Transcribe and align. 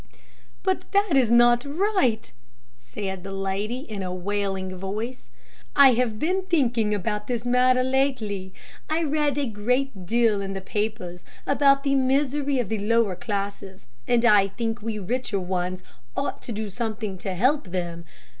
"But 0.63 0.91
that 0.93 1.13
is 1.15 1.29
not 1.29 1.63
right," 1.63 2.33
said 2.79 3.23
the 3.23 3.31
lady 3.31 3.81
in 3.81 4.01
a 4.01 4.11
wailing 4.11 4.75
voice. 4.75 5.29
"I 5.75 5.91
have 5.93 6.17
been 6.17 6.41
thinking 6.45 6.91
about 6.95 7.27
this 7.27 7.45
matter 7.45 7.83
lately. 7.83 8.51
I 8.89 9.03
read 9.03 9.37
a 9.37 9.45
great 9.45 10.07
deal 10.07 10.41
in 10.41 10.53
the 10.53 10.59
papers 10.59 11.23
about 11.45 11.83
the 11.83 11.93
misery 11.93 12.57
of 12.57 12.69
the 12.69 12.79
lower 12.79 13.15
classes, 13.15 13.85
and 14.07 14.25
I 14.25 14.47
think 14.47 14.81
we 14.81 14.97
richer 14.97 15.39
ones 15.39 15.83
ought 16.17 16.41
to 16.41 16.51
do 16.51 16.71
something 16.71 17.19
to 17.19 17.35
help 17.35 17.67
them. 17.67 18.05